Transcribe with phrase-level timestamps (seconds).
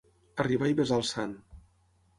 [0.43, 1.39] Arribar i besar el sant.